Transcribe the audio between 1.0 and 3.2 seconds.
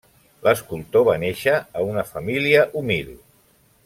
va néixer a una família humil.